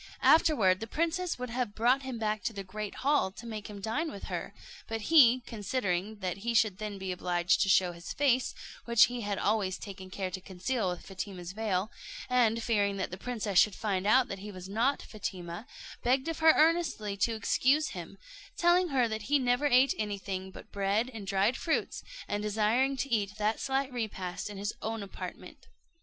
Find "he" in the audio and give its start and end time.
5.01-5.41, 6.37-6.55, 9.03-9.21, 14.39-14.51, 19.29-19.37